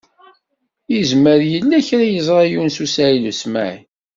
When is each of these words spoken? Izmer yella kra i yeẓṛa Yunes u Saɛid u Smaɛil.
Izmer 0.99 1.41
yella 1.51 1.77
kra 1.87 2.03
i 2.07 2.11
yeẓṛa 2.11 2.45
Yunes 2.51 2.77
u 2.83 2.87
Saɛid 2.87 3.25
u 3.31 3.33
Smaɛil. 3.41 3.83